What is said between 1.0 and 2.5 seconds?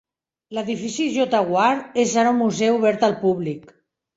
J Ward és ara un